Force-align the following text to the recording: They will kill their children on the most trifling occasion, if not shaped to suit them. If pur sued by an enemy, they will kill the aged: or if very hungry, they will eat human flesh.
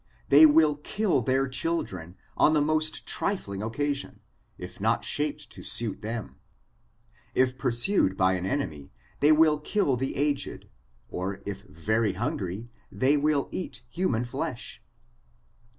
They 0.29 0.47
will 0.47 0.77
kill 0.77 1.21
their 1.21 1.47
children 1.47 2.17
on 2.35 2.53
the 2.53 2.59
most 2.61 3.05
trifling 3.05 3.61
occasion, 3.61 4.21
if 4.57 4.81
not 4.81 5.05
shaped 5.05 5.51
to 5.51 5.61
suit 5.61 6.01
them. 6.01 6.37
If 7.35 7.55
pur 7.55 7.69
sued 7.71 8.17
by 8.17 8.33
an 8.33 8.47
enemy, 8.47 8.91
they 9.19 9.31
will 9.31 9.59
kill 9.59 9.97
the 9.97 10.15
aged: 10.15 10.65
or 11.11 11.43
if 11.45 11.61
very 11.65 12.13
hungry, 12.13 12.71
they 12.91 13.15
will 13.15 13.47
eat 13.51 13.83
human 13.91 14.25
flesh. 14.25 14.81